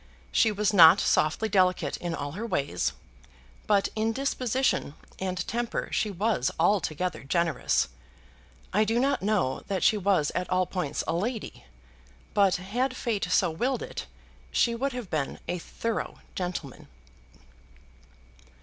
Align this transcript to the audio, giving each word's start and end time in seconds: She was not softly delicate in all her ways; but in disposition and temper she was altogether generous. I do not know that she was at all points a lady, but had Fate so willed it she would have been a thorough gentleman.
She 0.31 0.51
was 0.51 0.73
not 0.73 0.99
softly 0.99 1.47
delicate 1.47 1.95
in 1.97 2.15
all 2.15 2.31
her 2.31 2.47
ways; 2.47 2.93
but 3.67 3.87
in 3.95 4.13
disposition 4.13 4.95
and 5.19 5.47
temper 5.47 5.89
she 5.91 6.09
was 6.09 6.49
altogether 6.59 7.23
generous. 7.23 7.87
I 8.73 8.83
do 8.83 8.99
not 8.99 9.21
know 9.21 9.61
that 9.67 9.83
she 9.83 9.97
was 9.97 10.31
at 10.33 10.49
all 10.49 10.65
points 10.65 11.03
a 11.07 11.13
lady, 11.13 11.65
but 12.33 12.55
had 12.55 12.95
Fate 12.95 13.27
so 13.29 13.51
willed 13.51 13.83
it 13.83 14.07
she 14.51 14.73
would 14.73 14.93
have 14.93 15.11
been 15.11 15.37
a 15.47 15.59
thorough 15.59 16.21
gentleman. 16.33 16.87